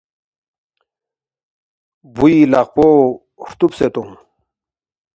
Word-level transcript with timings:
بُوی 2.13 2.35
لقپو 2.51 2.87
ہرتُوبسے 3.43 3.87
تونگ 3.93 4.13